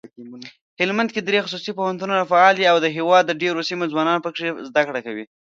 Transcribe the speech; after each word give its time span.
هلمندکې 0.79 1.21
دري 1.21 1.39
خصوصي 1.45 1.71
پوهنتونونه 1.79 2.29
فعال 2.31 2.53
دي 2.57 2.65
اودهیواد 2.67 3.23
دډیروسیمو 3.27 3.89
ځوانان 3.91 4.19
پکښي 4.25 4.49
زده 4.69 4.81
کړه 4.87 4.99
کوي. 5.05 5.25